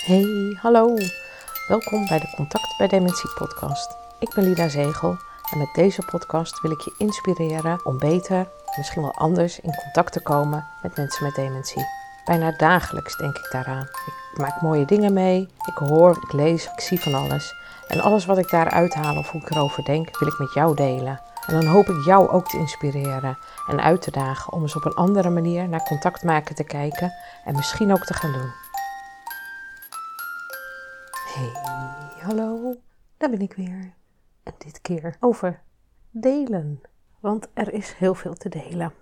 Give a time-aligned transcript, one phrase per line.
[0.00, 0.96] Hey, hallo.
[1.68, 3.96] Welkom bij de Contact bij Dementie podcast.
[4.18, 5.16] Ik ben Lida Zegel
[5.52, 10.12] en met deze podcast wil ik je inspireren om beter, misschien wel anders, in contact
[10.12, 11.86] te komen met mensen met dementie.
[12.24, 13.88] Bijna dagelijks denk ik daaraan.
[14.32, 17.54] Ik maak mooie dingen mee, ik hoor, ik lees, ik zie van alles.
[17.88, 20.74] En alles wat ik daar uithaal of hoe ik erover denk, wil ik met jou
[20.74, 21.20] delen.
[21.46, 23.38] En dan hoop ik jou ook te inspireren
[23.68, 27.12] en uit te dagen om eens op een andere manier naar contact maken te kijken
[27.44, 28.69] en misschien ook te gaan doen.
[31.30, 31.50] Hey,
[32.20, 32.74] hallo,
[33.16, 33.94] daar ben ik weer.
[34.42, 35.60] En dit keer over
[36.10, 36.80] delen.
[37.20, 38.92] Want er is heel veel te delen.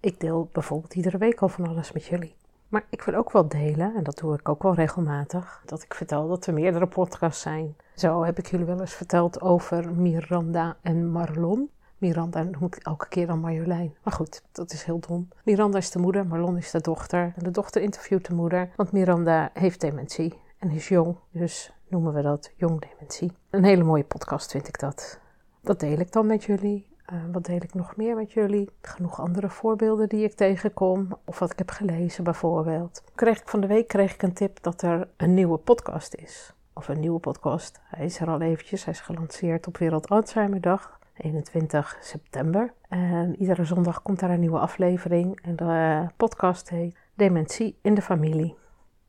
[0.00, 2.34] Ik deel bijvoorbeeld iedere week al van alles met jullie.
[2.68, 5.94] Maar ik wil ook wel delen, en dat doe ik ook wel regelmatig, dat ik
[5.94, 7.76] vertel dat er meerdere podcasts zijn.
[7.94, 11.70] Zo heb ik jullie wel eens verteld over Miranda en Marlon.
[11.98, 13.94] Miranda noem ik elke keer dan Marjolein.
[14.02, 15.28] Maar goed, dat is heel dom.
[15.42, 17.32] Miranda is de moeder, Marlon is de dochter.
[17.36, 21.16] En de dochter interviewt de moeder, want Miranda heeft dementie en is jong.
[21.30, 23.32] Dus noemen we dat jong dementie.
[23.50, 25.20] Een hele mooie podcast vind ik dat.
[25.60, 26.86] Dat deel ik dan met jullie.
[27.12, 28.70] Uh, wat deel ik nog meer met jullie?
[28.82, 31.08] Genoeg andere voorbeelden die ik tegenkom.
[31.24, 33.02] Of wat ik heb gelezen bijvoorbeeld.
[33.14, 36.54] Kreeg ik van de week kreeg ik een tip dat er een nieuwe podcast is.
[36.72, 37.80] Of een nieuwe podcast.
[37.84, 38.84] Hij is er al eventjes.
[38.84, 40.98] Hij is gelanceerd op Wereld Alzheimerdag.
[41.16, 42.72] 21 september.
[42.88, 45.40] En iedere zondag komt daar een nieuwe aflevering.
[45.42, 48.62] En de podcast heet Dementie in de familie.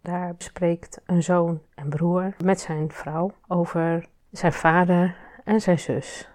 [0.05, 6.29] Daar bespreekt een zoon en broer met zijn vrouw over zijn vader en zijn zus.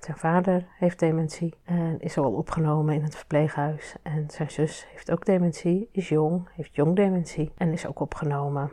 [0.00, 3.94] Zijn vader heeft dementie en is al opgenomen in het verpleeghuis.
[4.02, 8.72] En zijn zus heeft ook dementie, is jong, heeft jong dementie en is ook opgenomen.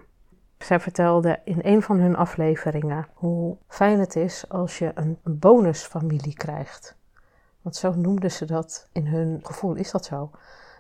[0.58, 6.34] Zij vertelde in een van hun afleveringen hoe fijn het is als je een bonusfamilie
[6.34, 6.98] krijgt.
[7.62, 10.32] Want zo noemden ze dat in hun gevoel, is dat zo?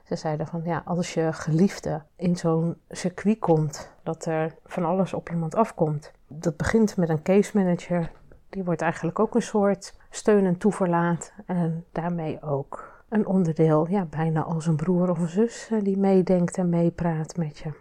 [0.03, 5.13] Ze zeiden van ja, als je geliefde in zo'n circuit komt, dat er van alles
[5.13, 6.11] op iemand afkomt.
[6.27, 8.11] Dat begint met een case manager,
[8.49, 14.05] die wordt eigenlijk ook een soort steun en toeverlaat en daarmee ook een onderdeel, ja,
[14.05, 17.71] bijna als een broer of een zus die meedenkt en meepraat met je.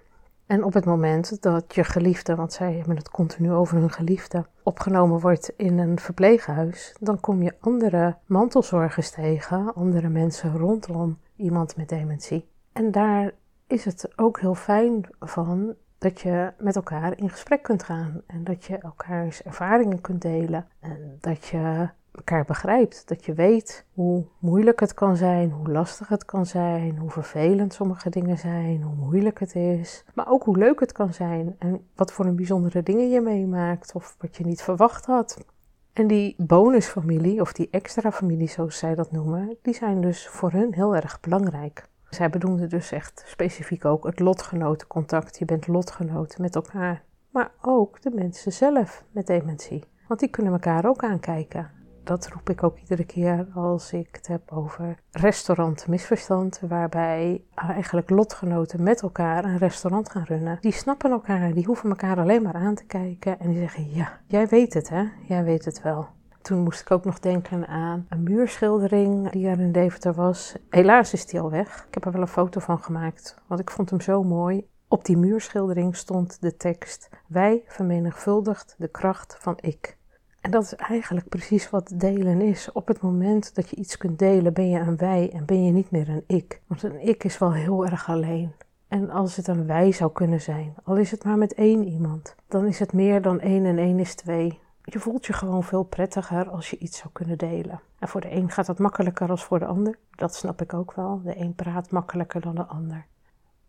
[0.46, 4.46] En op het moment dat je geliefde, want zij hebben het continu over hun geliefde,
[4.62, 11.76] opgenomen wordt in een verpleeghuis, dan kom je andere mantelzorgers tegen, andere mensen rondom iemand
[11.76, 12.48] met dementie.
[12.72, 13.32] En daar
[13.66, 18.44] is het ook heel fijn van dat je met elkaar in gesprek kunt gaan en
[18.44, 23.08] dat je elkaars ervaringen kunt delen en dat je elkaar begrijpt.
[23.08, 27.74] Dat je weet hoe moeilijk het kan zijn, hoe lastig het kan zijn, hoe vervelend
[27.74, 30.04] sommige dingen zijn, hoe moeilijk het is.
[30.14, 33.94] Maar ook hoe leuk het kan zijn en wat voor een bijzondere dingen je meemaakt
[33.94, 35.44] of wat je niet verwacht had.
[35.92, 40.52] En die bonusfamilie, of die extra familie zoals zij dat noemen, die zijn dus voor
[40.52, 41.88] hun heel erg belangrijk.
[42.08, 45.38] Zij bedoelden dus echt specifiek ook het lotgenotencontact.
[45.38, 47.02] Je bent lotgenoten met elkaar.
[47.30, 49.84] Maar ook de mensen zelf met dementie.
[50.08, 51.70] Want die kunnen elkaar ook aankijken
[52.04, 58.10] dat roep ik ook iedere keer als ik het heb over restaurant misverstand, waarbij eigenlijk
[58.10, 60.58] lotgenoten met elkaar een restaurant gaan runnen.
[60.60, 64.20] Die snappen elkaar, die hoeven elkaar alleen maar aan te kijken en die zeggen: Ja,
[64.26, 66.06] jij weet het hè, jij weet het wel.
[66.42, 70.56] Toen moest ik ook nog denken aan een muurschildering die er in Deventer was.
[70.70, 71.84] Helaas is die al weg.
[71.88, 74.66] Ik heb er wel een foto van gemaakt, want ik vond hem zo mooi.
[74.88, 80.00] Op die muurschildering stond de tekst: Wij vermenigvuldigt de kracht van ik.
[80.42, 82.72] En dat is eigenlijk precies wat delen is.
[82.72, 85.72] Op het moment dat je iets kunt delen, ben je een wij en ben je
[85.72, 86.60] niet meer een ik.
[86.66, 88.52] Want een ik is wel heel erg alleen.
[88.88, 92.34] En als het een wij zou kunnen zijn, al is het maar met één iemand,
[92.48, 94.60] dan is het meer dan één en één is twee.
[94.84, 97.80] Je voelt je gewoon veel prettiger als je iets zou kunnen delen.
[97.98, 99.98] En voor de een gaat dat makkelijker als voor de ander.
[100.10, 101.20] Dat snap ik ook wel.
[101.24, 103.06] De een praat makkelijker dan de ander.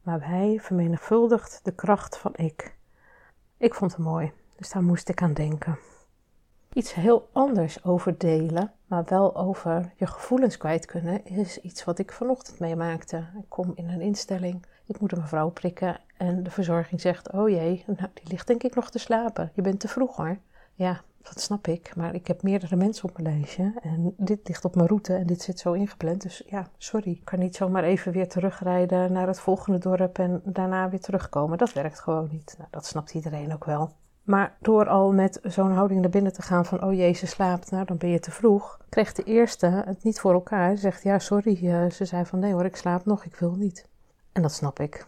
[0.01, 2.75] Maar wij vermenigvuldigt de kracht van ik.
[3.57, 5.77] Ik vond het mooi, dus daar moest ik aan denken
[6.73, 11.99] iets heel anders over delen, maar wel over je gevoelens kwijt kunnen, is iets wat
[11.99, 13.17] ik vanochtend meemaakte.
[13.17, 17.49] Ik kom in een instelling, ik moet een mevrouw prikken en de verzorging zegt: Oh
[17.49, 19.51] jee, nou, die ligt denk ik nog te slapen.
[19.53, 20.37] Je bent te vroeg hoor.
[20.73, 24.65] Ja, dat snap ik, maar ik heb meerdere mensen op mijn lijstje en dit ligt
[24.65, 26.21] op mijn route en dit zit zo ingepland.
[26.21, 30.41] Dus ja, sorry, ik kan niet zomaar even weer terugrijden naar het volgende dorp en
[30.43, 31.57] daarna weer terugkomen.
[31.57, 32.55] Dat werkt gewoon niet.
[32.57, 33.91] Nou, dat snapt iedereen ook wel.
[34.23, 37.85] Maar door al met zo'n houding naar binnen te gaan van, oh Jezus slaapt, nou
[37.85, 40.75] dan ben je te vroeg, kreeg de eerste het niet voor elkaar.
[40.75, 43.55] Ze zegt, ja sorry, eh, ze zei van, nee hoor, ik slaap nog, ik wil
[43.55, 43.87] niet.
[44.31, 45.07] En dat snap ik.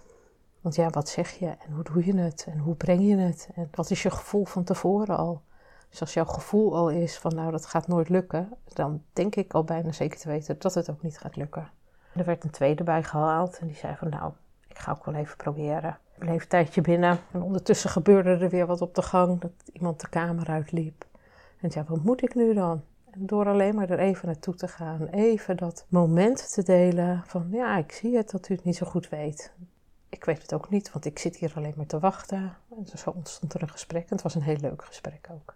[0.61, 3.49] Want ja, wat zeg je en hoe doe je het en hoe breng je het
[3.55, 5.41] en wat is je gevoel van tevoren al?
[5.89, 9.53] Dus als jouw gevoel al is van, nou dat gaat nooit lukken, dan denk ik
[9.53, 11.69] al bijna zeker te weten dat het ook niet gaat lukken.
[12.15, 14.31] Er werd een tweede bij gehaald en die zei van, nou,
[14.67, 15.97] ik ga ook wel even proberen.
[16.17, 20.01] Bleef een tijdje binnen en ondertussen gebeurde er weer wat op de gang, dat iemand
[20.01, 21.05] de kamer uitliep.
[21.59, 22.83] En ja, wat moet ik nu dan?
[23.17, 27.77] Door alleen maar er even naartoe te gaan, even dat moment te delen van ja,
[27.77, 29.53] ik zie het dat u het niet zo goed weet.
[30.09, 32.57] Ik weet het ook niet, want ik zit hier alleen maar te wachten.
[32.69, 35.55] En zo ontstond er een gesprek en het was een heel leuk gesprek ook.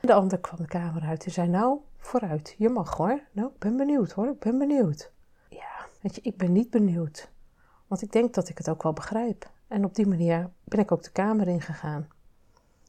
[0.00, 3.20] De ander kwam de kamer uit en zei nou, vooruit, je mag hoor.
[3.32, 5.12] Nou, ik ben benieuwd hoor, ik ben benieuwd.
[5.48, 7.30] Ja, weet je, ik ben niet benieuwd.
[7.86, 9.50] Want ik denk dat ik het ook wel begrijp.
[9.68, 12.08] En op die manier ben ik ook de kamer ingegaan.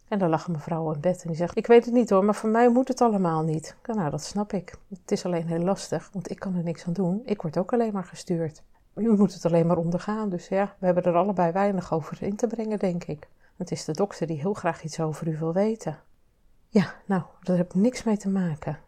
[0.07, 2.25] En daar lag een mevrouw in bed en die zegt: Ik weet het niet hoor,
[2.25, 3.75] maar voor mij moet het allemaal niet.
[3.85, 4.77] Nou, dat snap ik.
[4.89, 7.21] Het is alleen heel lastig, want ik kan er niks aan doen.
[7.25, 8.63] Ik word ook alleen maar gestuurd.
[8.95, 10.29] U moet het alleen maar ondergaan.
[10.29, 13.27] Dus ja, we hebben er allebei weinig over in te brengen, denk ik.
[13.57, 15.97] Het is de dokter die heel graag iets over u wil weten.
[16.69, 18.79] Ja, nou, daar heb ik niks mee te maken.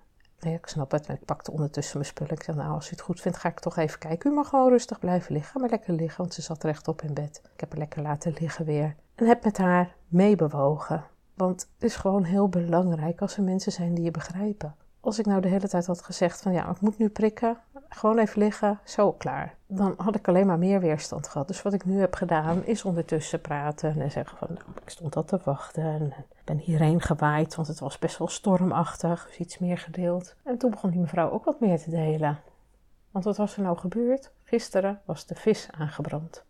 [0.46, 1.08] Ik snap het.
[1.08, 2.34] Ik pakte ondertussen mijn spullen.
[2.34, 4.32] Ik zei, nou, als u het goed vindt, ga ik toch even kijken.
[4.32, 5.62] U mag gewoon rustig blijven liggen.
[5.62, 7.42] Maar lekker liggen, want ze zat rechtop in bed.
[7.54, 8.96] Ik heb haar lekker laten liggen weer.
[9.16, 11.04] En heb met haar meebewogen.
[11.34, 14.76] Want het is gewoon heel belangrijk als er mensen zijn die je begrijpen.
[15.02, 17.58] Als ik nou de hele tijd had gezegd van ja, ik moet nu prikken,
[17.90, 19.56] gewoon even liggen, zo klaar.
[19.68, 21.48] Dan had ik alleen maar meer weerstand gehad.
[21.48, 25.16] Dus wat ik nu heb gedaan is ondertussen praten en zeggen van nou, ik stond
[25.16, 26.14] al te wachten en
[26.44, 30.36] ben hierheen gewaaid, want het was best wel stormachtig, dus iets meer gedeeld.
[30.44, 32.40] En toen begon die mevrouw ook wat meer te delen.
[33.12, 34.32] Want wat was er nou gebeurd?
[34.44, 36.44] Gisteren was de vis aangebrand.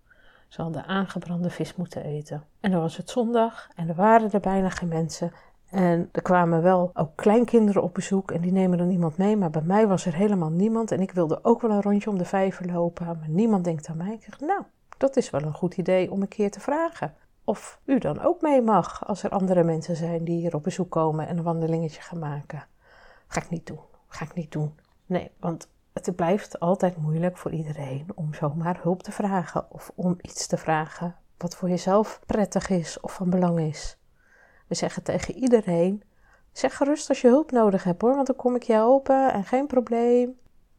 [0.47, 2.43] Ze hadden aangebrande vis moeten eten.
[2.59, 5.31] En dan was het zondag en er waren er bijna geen mensen.
[5.71, 9.37] En er kwamen wel ook kleinkinderen op bezoek en die nemen dan iemand mee.
[9.37, 10.91] Maar bij mij was er helemaal niemand.
[10.91, 13.05] En ik wilde ook wel een rondje om de vijver lopen.
[13.05, 14.13] Maar niemand denkt aan mij.
[14.13, 14.61] Ik zeg, nou,
[14.97, 17.13] dat is wel een goed idee om een keer te vragen.
[17.43, 20.91] Of u dan ook mee mag als er andere mensen zijn die hier op bezoek
[20.91, 22.63] komen en een wandelingetje gaan maken.
[23.27, 23.79] Ga ik niet doen.
[24.07, 24.73] Ga ik niet doen.
[25.05, 30.17] Nee, want het blijft altijd moeilijk voor iedereen om zomaar hulp te vragen of om
[30.21, 33.97] iets te vragen wat voor jezelf prettig is of van belang is.
[34.71, 36.03] We zeggen tegen iedereen:
[36.51, 39.43] zeg gerust als je hulp nodig hebt hoor, want dan kom ik je helpen en
[39.43, 40.33] geen probleem.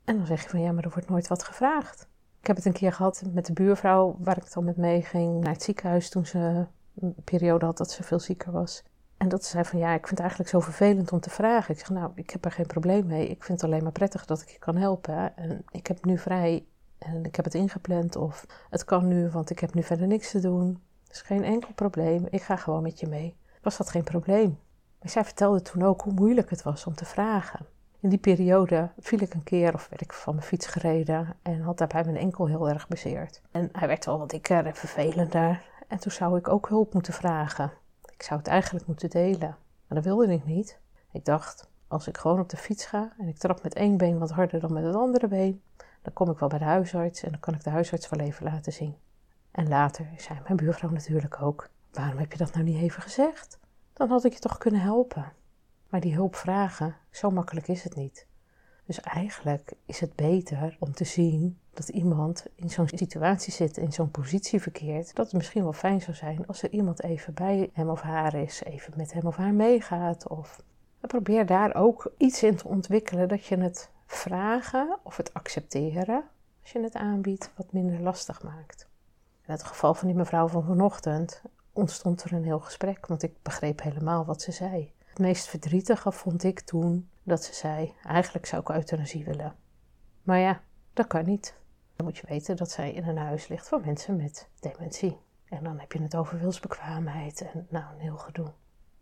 [0.05, 2.09] En dan zeg je van ja, maar er wordt nooit wat gevraagd.
[2.41, 5.41] Ik heb het een keer gehad met de buurvrouw waar ik dan met mee ging
[5.41, 6.67] naar het ziekenhuis toen ze
[7.01, 8.83] een periode had dat ze veel zieker was.
[9.17, 11.75] En dat ze zei van ja, ik vind het eigenlijk zo vervelend om te vragen.
[11.75, 13.29] Ik zeg nou, ik heb er geen probleem mee.
[13.29, 15.37] Ik vind het alleen maar prettig dat ik je kan helpen.
[15.37, 16.67] En ik heb nu vrij
[16.99, 20.31] en ik heb het ingepland of het kan nu, want ik heb nu verder niks
[20.31, 20.83] te doen.
[21.09, 22.27] Dus geen enkel probleem.
[22.31, 23.41] Ik ga gewoon met je mee.
[23.63, 24.59] Was dat geen probleem?
[25.01, 27.67] Maar zij vertelde toen ook hoe moeilijk het was om te vragen.
[28.01, 31.61] In die periode viel ik een keer of werd ik van mijn fiets gereden en
[31.61, 33.43] had daarbij mijn enkel heel erg bezeerd.
[33.51, 35.63] En hij werd wel wat dikker en vervelender.
[35.89, 37.73] En toen zou ik ook hulp moeten vragen.
[38.13, 39.57] Ik zou het eigenlijk moeten delen.
[39.87, 40.79] Maar dat wilde ik niet.
[41.13, 44.19] Ik dacht, als ik gewoon op de fiets ga en ik trap met één been
[44.19, 45.63] wat harder dan met het andere been,
[46.03, 48.45] dan kom ik wel bij de huisarts en dan kan ik de huisarts wel even
[48.45, 48.97] laten zien.
[49.51, 53.59] En later zei mijn buurvrouw natuurlijk ook: Waarom heb je dat nou niet even gezegd?
[53.93, 55.33] Dan had ik je toch kunnen helpen.
[55.89, 58.27] Maar die hulp vragen, zo makkelijk is het niet.
[58.87, 63.93] Dus eigenlijk is het beter om te zien dat iemand in zo'n situatie zit, in
[63.93, 67.71] zo'n positie verkeert, dat het misschien wel fijn zou zijn als er iemand even bij
[67.73, 70.29] hem of haar is, even met hem of haar meegaat.
[70.29, 70.63] Of
[71.01, 76.25] probeer daar ook iets in te ontwikkelen dat je het vragen of het accepteren,
[76.63, 78.89] als je het aanbiedt, wat minder lastig maakt.
[79.47, 81.43] In het geval van die mevrouw van vanochtend
[81.73, 84.93] ontstond er een heel gesprek, want ik begreep helemaal wat ze zei.
[85.05, 89.55] Het meest verdrietige vond ik toen dat ze zei: Eigenlijk zou ik euthanasie willen.
[90.23, 90.61] Maar ja,
[90.93, 91.55] dat kan niet.
[91.97, 95.17] Dan moet je weten dat zij in een huis ligt voor mensen met dementie.
[95.45, 98.53] En dan heb je het over wilsbekwaamheid en nou, een heel gedoe.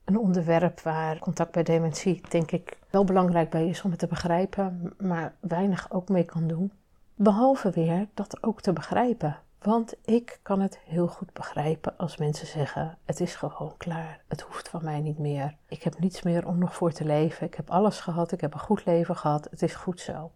[0.04, 4.06] Een onderwerp waar contact bij dementie, denk ik, wel belangrijk bij is om het te
[4.06, 6.72] begrijpen, maar weinig ook mee kan doen.
[7.14, 9.38] Behalve weer dat ook te begrijpen.
[9.62, 14.40] Want ik kan het heel goed begrijpen als mensen zeggen: Het is gewoon klaar, het
[14.40, 15.56] hoeft van mij niet meer.
[15.68, 17.46] Ik heb niets meer om nog voor te leven.
[17.46, 20.30] Ik heb alles gehad, ik heb een goed leven gehad, het is goed zo.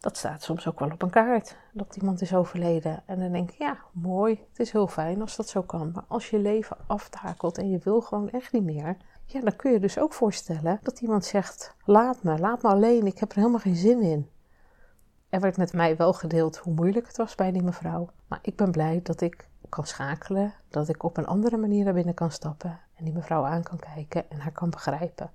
[0.00, 3.02] Dat staat soms ook wel op een kaart, dat iemand is overleden.
[3.06, 5.90] En dan denk ik: Ja, mooi, het is heel fijn als dat zo kan.
[5.94, 9.72] Maar als je leven aftakelt en je wil gewoon echt niet meer, ja, dan kun
[9.72, 13.36] je dus ook voorstellen dat iemand zegt: Laat me, laat me alleen, ik heb er
[13.36, 14.30] helemaal geen zin in.
[15.32, 18.08] Er werd met mij wel gedeeld hoe moeilijk het was bij die mevrouw.
[18.26, 21.94] Maar ik ben blij dat ik kan schakelen, dat ik op een andere manier naar
[21.94, 25.30] binnen kan stappen en die mevrouw aan kan kijken en haar kan begrijpen.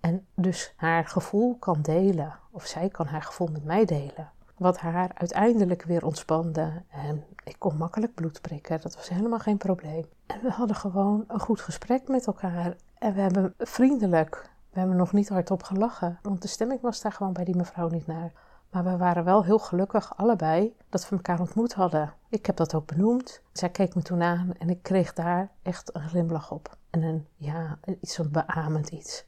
[0.00, 4.30] En dus haar gevoel kan delen, of zij kan haar gevoel met mij delen.
[4.56, 6.82] Wat haar uiteindelijk weer ontspande.
[6.88, 10.04] En ik kon makkelijk bloed prikken, dat was helemaal geen probleem.
[10.26, 12.76] En we hadden gewoon een goed gesprek met elkaar.
[12.98, 17.12] En we hebben vriendelijk, we hebben nog niet hardop gelachen, want de stemming was daar
[17.12, 18.32] gewoon bij die mevrouw niet naar.
[18.70, 22.14] Maar we waren wel heel gelukkig, allebei, dat we elkaar ontmoet hadden.
[22.28, 23.42] Ik heb dat ook benoemd.
[23.52, 26.76] Zij keek me toen aan en ik kreeg daar echt een glimlach op.
[26.90, 29.24] En een, ja, iets van beamend iets.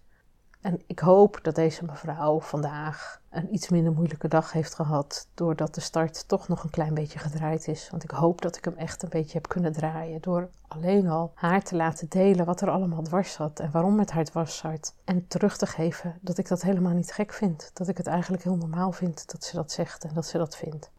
[0.62, 5.28] En ik hoop dat deze mevrouw vandaag een iets minder moeilijke dag heeft gehad.
[5.34, 7.90] Doordat de start toch nog een klein beetje gedraaid is.
[7.90, 10.20] Want ik hoop dat ik hem echt een beetje heb kunnen draaien.
[10.20, 13.60] Door alleen al haar te laten delen wat er allemaal dwars zat.
[13.60, 14.94] En waarom het haar dwars zat.
[15.04, 17.70] En terug te geven dat ik dat helemaal niet gek vind.
[17.74, 20.56] Dat ik het eigenlijk heel normaal vind dat ze dat zegt en dat ze dat
[20.56, 20.90] vindt.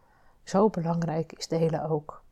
[0.43, 2.23] Zo belangrijk is delen ook.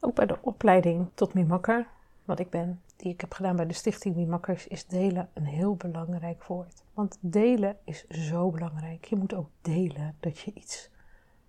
[0.00, 1.86] Ook bij de opleiding tot mimakker
[2.24, 5.74] wat ik ben, die ik heb gedaan bij de Stichting Mimakkers, is delen een heel
[5.76, 6.82] belangrijk woord.
[6.94, 9.04] Want delen is zo belangrijk.
[9.04, 10.90] Je moet ook delen dat je iets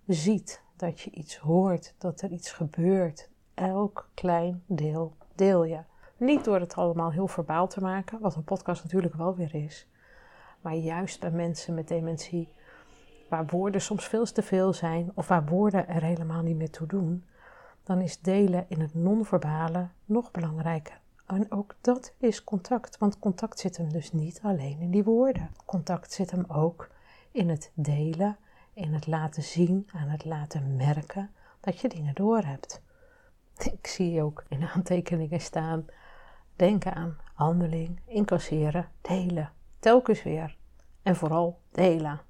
[0.05, 3.29] ziet, dat je iets hoort, dat er iets gebeurt.
[3.53, 5.79] Elk klein deel deel je.
[6.17, 9.87] Niet door het allemaal heel verbaal te maken, wat een podcast natuurlijk wel weer is.
[10.61, 12.53] Maar juist bij mensen met dementie,
[13.29, 16.87] waar woorden soms veel te veel zijn of waar woorden er helemaal niet meer toe
[16.87, 17.25] doen,
[17.83, 21.00] dan is delen in het non-verbale nog belangrijker.
[21.31, 25.51] En ook dat is contact, want contact zit hem dus niet alleen in die woorden.
[25.65, 26.89] Contact zit hem ook
[27.31, 28.37] in het delen,
[28.73, 32.81] in het laten zien, aan het laten merken dat je dingen door hebt.
[33.57, 35.85] Ik zie ook in aantekeningen staan:
[36.55, 40.57] denken aan handeling, incasseren, delen, telkens weer.
[41.01, 42.21] En vooral delen.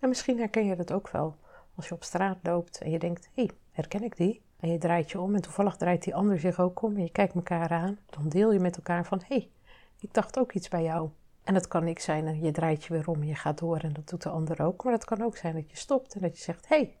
[0.00, 1.36] En misschien herken je dat ook wel
[1.74, 4.42] als je op straat loopt en je denkt: hé, hey, herken ik die?
[4.60, 7.10] En je draait je om en toevallig draait die ander zich ook om en je
[7.10, 7.98] kijkt elkaar aan.
[8.06, 9.50] Dan deel je met elkaar van, hé, hey,
[9.98, 11.10] ik dacht ook iets bij jou.
[11.44, 13.78] En dat kan ik zijn en je draait je weer om en je gaat door
[13.78, 14.84] en dat doet de ander ook.
[14.84, 16.98] Maar dat kan ook zijn dat je stopt en dat je zegt, hé, hey,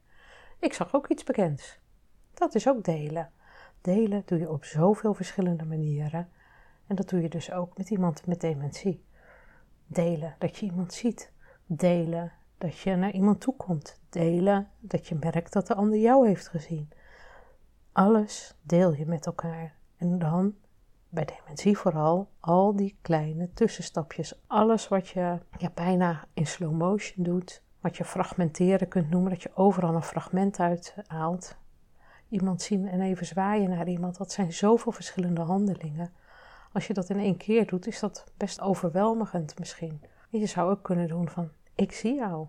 [0.58, 1.78] ik zag ook iets bekends.
[2.34, 3.30] Dat is ook delen.
[3.80, 6.28] Delen doe je op zoveel verschillende manieren.
[6.86, 9.04] En dat doe je dus ook met iemand met dementie.
[9.86, 11.32] Delen dat je iemand ziet.
[11.66, 14.00] Delen dat je naar iemand toe komt.
[14.08, 16.88] Delen dat je merkt dat de ander jou heeft gezien.
[17.98, 19.74] Alles deel je met elkaar.
[19.96, 20.54] En dan,
[21.08, 24.40] bij dementie vooral, al die kleine tussenstapjes.
[24.46, 27.62] Alles wat je ja, bijna in slow motion doet.
[27.80, 31.56] Wat je fragmenteren kunt noemen, dat je overal een fragment uithaalt.
[32.28, 36.12] Iemand zien en even zwaaien naar iemand, dat zijn zoveel verschillende handelingen.
[36.72, 40.00] Als je dat in één keer doet, is dat best overweldigend misschien.
[40.30, 42.46] je zou ook kunnen doen van, ik zie jou.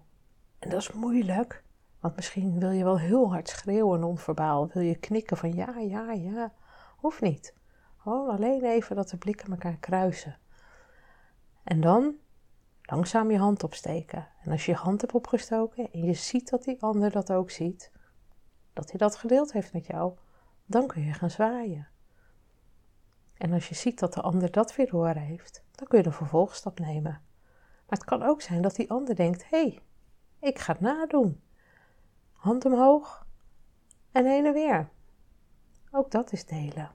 [0.59, 1.63] En dat is moeilijk,
[1.99, 4.67] want misschien wil je wel heel hard schreeuwen non-verbaal.
[4.67, 6.53] Wil je knikken van ja, ja, ja.
[6.97, 7.53] Hoeft niet.
[7.97, 10.37] Gewoon alleen even dat de blikken elkaar kruisen.
[11.63, 12.15] En dan
[12.81, 14.27] langzaam je hand opsteken.
[14.43, 17.51] En als je je hand hebt opgestoken en je ziet dat die ander dat ook
[17.51, 17.91] ziet,
[18.73, 20.13] dat hij dat gedeeld heeft met jou,
[20.65, 21.87] dan kun je gaan zwaaien.
[23.33, 26.11] En als je ziet dat de ander dat weer door heeft, dan kun je de
[26.11, 27.21] vervolgstap nemen.
[27.87, 29.79] Maar het kan ook zijn dat die ander denkt: hé, hey,
[30.39, 31.41] ik ga het nadoen
[32.39, 33.25] hand omhoog
[34.11, 34.89] en heen en weer.
[35.91, 36.91] Ook dat is delen.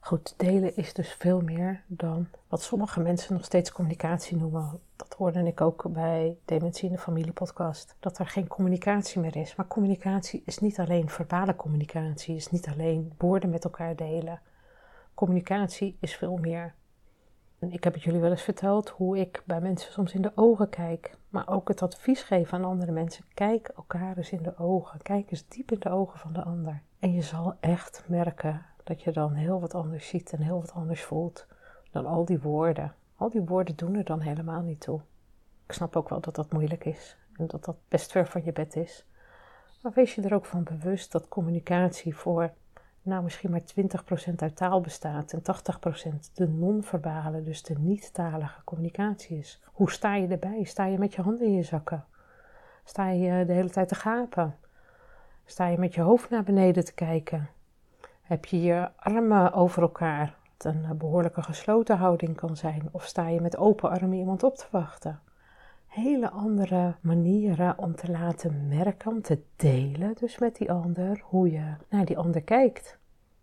[0.00, 4.80] Goed, delen is dus veel meer dan wat sommige mensen nog steeds communicatie noemen.
[4.96, 7.96] Dat hoorde ik ook bij Dementie in de Familiepodcast.
[8.00, 9.54] Dat er geen communicatie meer is.
[9.54, 14.40] Maar communicatie is niet alleen verbale communicatie, is niet alleen woorden met elkaar delen.
[15.14, 16.74] Communicatie is veel meer.
[17.58, 20.68] Ik heb het jullie wel eens verteld hoe ik bij mensen soms in de ogen
[20.68, 21.16] kijk.
[21.28, 23.24] Maar ook het advies geven aan andere mensen.
[23.34, 25.02] Kijk elkaar eens in de ogen.
[25.02, 26.82] Kijk eens diep in de ogen van de ander.
[26.98, 30.72] En je zal echt merken dat je dan heel wat anders ziet en heel wat
[30.72, 31.46] anders voelt
[31.90, 32.94] dan al die woorden.
[33.16, 35.00] Al die woorden doen er dan helemaal niet toe.
[35.66, 38.52] Ik snap ook wel dat dat moeilijk is en dat dat best ver van je
[38.52, 39.04] bed is.
[39.82, 42.50] Maar wees je er ook van bewust dat communicatie voor
[43.06, 43.60] nou misschien maar
[44.30, 49.62] 20% uit taal bestaat en 80% de non-verbale, dus de niet-talige communicatie is.
[49.64, 50.64] Hoe sta je erbij?
[50.64, 52.04] Sta je met je handen in je zakken?
[52.84, 54.56] Sta je de hele tijd te gapen?
[55.44, 57.48] Sta je met je hoofd naar beneden te kijken?
[58.22, 60.34] Heb je je armen over elkaar?
[60.56, 62.88] Wat een behoorlijke gesloten houding kan zijn.
[62.90, 65.20] Of sta je met open armen iemand op te wachten?
[65.96, 71.50] Hele andere manieren om te laten merken, om te delen dus met die ander, hoe
[71.50, 72.98] je naar die ander kijkt.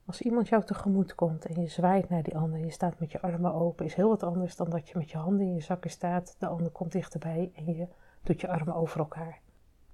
[0.06, 3.22] Als iemand jou tegemoet komt en je zwaait naar die ander, je staat met je
[3.22, 5.90] armen open, is heel wat anders dan dat je met je handen in je zakken
[5.90, 7.88] staat, de ander komt dichterbij en je
[8.24, 9.40] doet je armen over elkaar.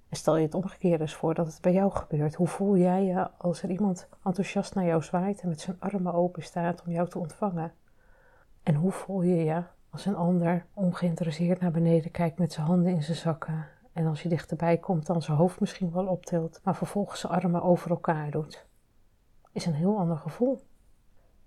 [0.10, 2.36] En stel je het omgekeerd eens voor dat het bij jou gebeurt.
[2.36, 6.14] Hoe voel jij je als er iemand enthousiast naar jou zwaait en met zijn armen
[6.14, 7.74] open staat om jou te ontvangen?
[8.64, 12.92] En hoe voel je je als een ander ongeïnteresseerd naar beneden kijkt met zijn handen
[12.92, 16.76] in zijn zakken en als je dichterbij komt dan zijn hoofd misschien wel optilt, maar
[16.76, 18.68] vervolgens zijn armen over elkaar doet?
[19.52, 20.66] is een heel ander gevoel.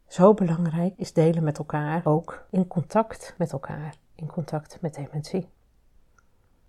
[0.06, 5.48] Zo belangrijk is delen met elkaar ook in contact met elkaar, in contact met dementie.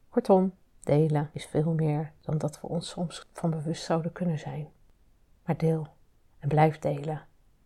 [0.09, 0.53] Kortom,
[0.83, 4.67] Delen is veel meer dan dat we ons soms van bewust zouden kunnen zijn.
[5.45, 5.87] Maar deel
[6.39, 7.21] en blijf delen.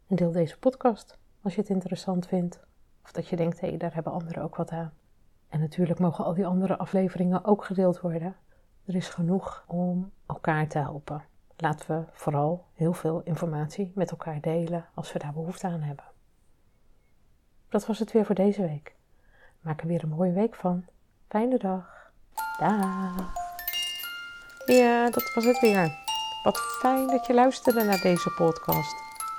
[0.07, 2.59] En deel deze podcast als je het interessant vindt.
[3.07, 4.93] Of dat je denkt, hé, hey, daar hebben anderen ook wat aan.
[5.49, 8.35] En natuurlijk mogen al die andere afleveringen ook gedeeld worden.
[8.85, 11.23] Er is genoeg om elkaar te helpen.
[11.57, 16.05] Laten we vooral heel veel informatie met elkaar delen als we daar behoefte aan hebben.
[17.69, 18.95] Dat was het weer voor deze week.
[19.61, 20.85] Maak er weer een mooie week van.
[21.27, 22.11] Fijne dag.
[22.59, 23.33] Dag.
[24.65, 26.05] Ja, dat was het weer.
[26.43, 28.95] Wat fijn dat je luisterde naar deze podcast.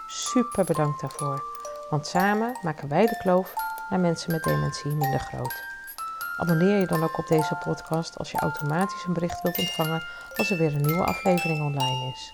[0.07, 1.58] Super bedankt daarvoor.
[1.91, 3.55] Want samen maken wij de kloof
[3.91, 5.63] naar mensen met dementie minder groot.
[6.37, 10.03] Abonneer je dan ook op deze podcast als je automatisch een bericht wilt ontvangen
[10.37, 12.31] als er weer een nieuwe aflevering online is.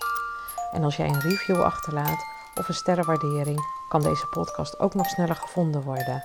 [0.71, 3.59] En als jij een review achterlaat of een sterrenwaardering,
[3.89, 6.23] kan deze podcast ook nog sneller gevonden worden.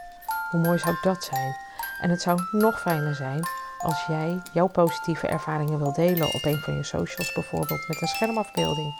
[0.50, 1.56] Hoe mooi zou dat zijn?
[2.00, 6.58] En het zou nog fijner zijn als jij jouw positieve ervaringen wil delen op een
[6.58, 8.94] van je socials, bijvoorbeeld met een schermafbeelding.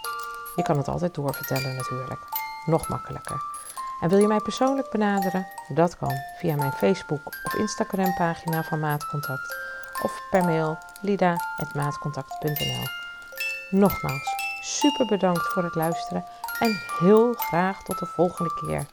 [0.56, 2.20] Je kan het altijd doorvertellen natuurlijk.
[2.66, 3.40] Nog makkelijker.
[4.00, 5.46] En wil je mij persoonlijk benaderen?
[5.68, 9.56] Dat kan via mijn Facebook of Instagram pagina van Maatcontact
[10.02, 12.84] of per mail lida.maatcontact.nl.
[13.70, 14.28] Nogmaals,
[14.60, 16.24] super bedankt voor het luisteren
[16.58, 18.86] en heel graag tot de volgende keer.